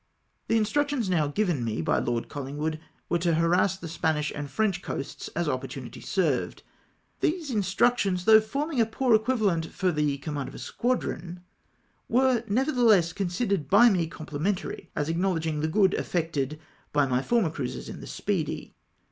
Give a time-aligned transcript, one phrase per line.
[0.47, 4.81] The instructions now given me by Lord Colhngwood were to harass the Spanish and French
[4.81, 6.63] coast as oppor tunity served.
[7.19, 11.41] These instructions, though forming a poor equivalent for the command of a squadron,
[12.09, 12.65] were IIUN INTO VALENCIA.
[12.65, 16.59] 241 nevertlieless considered by me complimentary, as ac knowledging the good effected
[16.91, 18.73] by my former cruises in tlie Speedy.